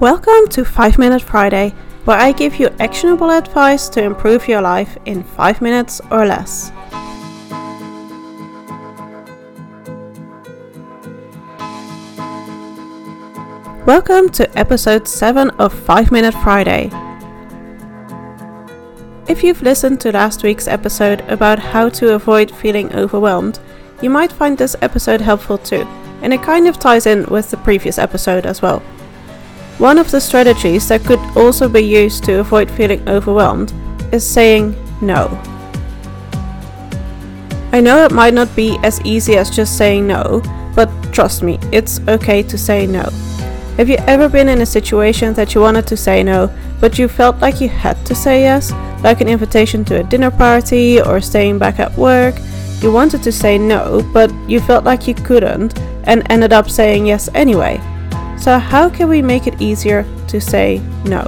[0.00, 1.70] Welcome to 5 Minute Friday,
[2.04, 6.70] where I give you actionable advice to improve your life in 5 minutes or less.
[13.86, 16.90] Welcome to episode 7 of 5 Minute Friday.
[19.26, 23.60] If you've listened to last week's episode about how to avoid feeling overwhelmed,
[24.02, 25.86] you might find this episode helpful too,
[26.20, 28.82] and it kind of ties in with the previous episode as well.
[29.78, 33.74] One of the strategies that could also be used to avoid feeling overwhelmed
[34.10, 35.28] is saying no.
[37.72, 40.40] I know it might not be as easy as just saying no,
[40.74, 43.02] but trust me, it's okay to say no.
[43.76, 47.06] Have you ever been in a situation that you wanted to say no, but you
[47.06, 48.72] felt like you had to say yes,
[49.04, 52.34] like an invitation to a dinner party or staying back at work?
[52.80, 57.04] You wanted to say no, but you felt like you couldn't and ended up saying
[57.04, 57.78] yes anyway.
[58.38, 61.26] So, how can we make it easier to say no?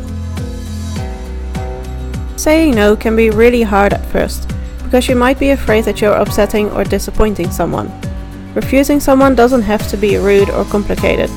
[2.36, 4.48] Saying no can be really hard at first
[4.84, 7.92] because you might be afraid that you're upsetting or disappointing someone.
[8.54, 11.28] Refusing someone doesn't have to be rude or complicated.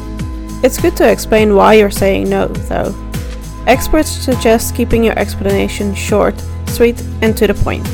[0.64, 2.94] It's good to explain why you're saying no, though.
[3.68, 7.86] Experts suggest keeping your explanation short, sweet, and to the point.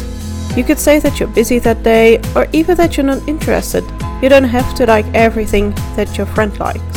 [0.55, 3.83] You could say that you're busy that day, or even that you're not interested.
[4.21, 6.96] You don't have to like everything that your friend likes.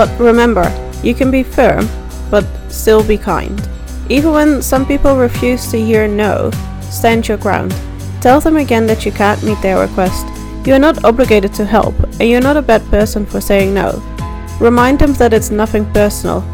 [0.00, 0.64] But remember,
[1.02, 1.86] you can be firm,
[2.30, 3.60] but still be kind.
[4.08, 7.74] Even when some people refuse to hear no, stand your ground.
[8.22, 10.24] Tell them again that you can't meet their request.
[10.66, 14.02] You are not obligated to help, and you're not a bad person for saying no.
[14.58, 16.50] Remind them that it's nothing personal.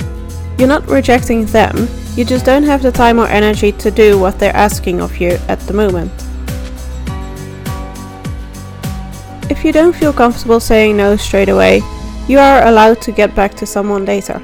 [0.59, 4.41] You're not rejecting them, you just don't have the time or energy to do what
[4.41, 6.11] they're asking of you at the moment.
[9.49, 11.81] If you don't feel comfortable saying no straight away,
[12.29, 14.43] you are allowed to get back to someone later.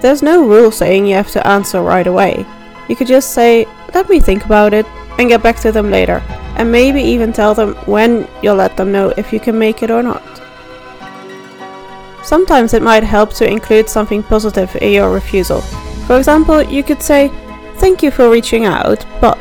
[0.00, 2.46] There's no rule saying you have to answer right away.
[2.88, 4.86] You could just say, let me think about it,
[5.18, 6.22] and get back to them later,
[6.56, 9.90] and maybe even tell them when you'll let them know if you can make it
[9.90, 10.22] or not.
[12.24, 15.60] Sometimes it might help to include something positive in your refusal.
[16.06, 17.30] For example, you could say,
[17.76, 19.38] Thank you for reaching out, but.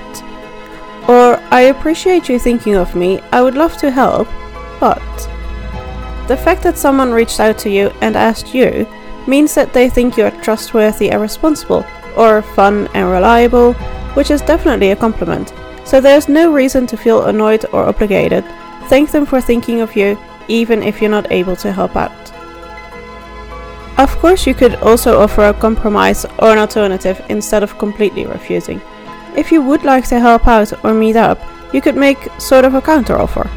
[1.07, 4.27] Or, I appreciate you thinking of me, I would love to help,
[4.79, 5.01] but.
[6.27, 8.87] The fact that someone reached out to you and asked you
[9.27, 11.85] means that they think you're trustworthy and responsible,
[12.15, 13.73] or fun and reliable,
[14.15, 15.53] which is definitely a compliment.
[15.85, 18.45] So there's no reason to feel annoyed or obligated.
[18.87, 20.17] Thank them for thinking of you,
[20.47, 22.11] even if you're not able to help out.
[23.97, 28.81] Of course, you could also offer a compromise or an alternative instead of completely refusing.
[29.35, 31.39] If you would like to help out or meet up,
[31.73, 33.49] you could make sort of a counteroffer.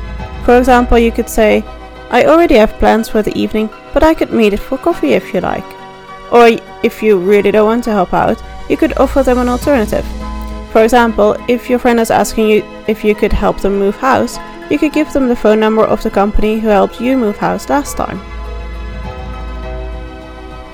[0.44, 1.64] For example, you could say,
[2.10, 5.34] I already have plans for the evening, but I could meet it for coffee if
[5.34, 5.64] you like.
[6.32, 6.48] Or
[6.82, 10.06] if you really don't want to help out, you could offer them an alternative.
[10.72, 14.38] For example, if your friend is asking you if you could help them move house,
[14.70, 17.68] you could give them the phone number of the company who helped you move house
[17.68, 18.18] last time.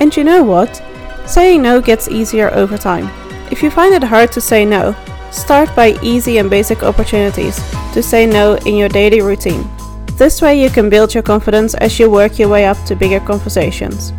[0.01, 0.83] And you know what?
[1.27, 3.09] Saying no gets easier over time.
[3.51, 4.97] If you find it hard to say no,
[5.31, 7.57] start by easy and basic opportunities
[7.93, 9.71] to say no in your daily routine.
[10.19, 13.21] This way, you can build your confidence as you work your way up to bigger
[13.21, 14.13] conversations.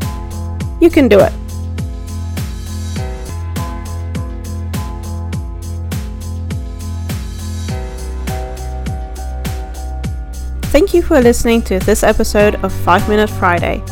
[0.82, 1.34] You can do it.
[10.74, 13.84] Thank you for listening to this episode of 5 Minute Friday.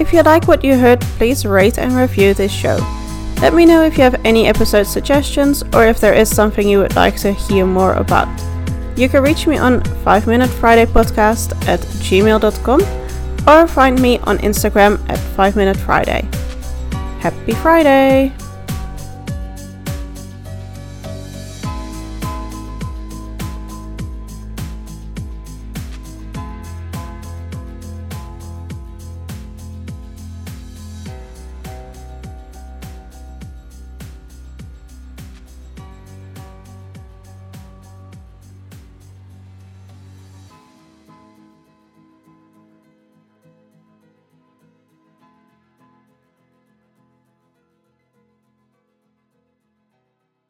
[0.00, 2.78] If you like what you heard, please rate and review this show.
[3.42, 6.78] Let me know if you have any episode suggestions or if there is something you
[6.78, 8.28] would like to hear more about.
[8.96, 12.80] You can reach me on 5 Minute Friday Podcast at gmail.com
[13.48, 16.28] or find me on Instagram at 5 Minute Friday.
[17.20, 18.39] Happy Friday!